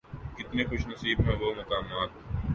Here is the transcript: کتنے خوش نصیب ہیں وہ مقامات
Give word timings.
کتنے 0.37 0.63
خوش 0.63 0.87
نصیب 0.87 1.21
ہیں 1.21 1.35
وہ 1.39 1.53
مقامات 1.57 2.09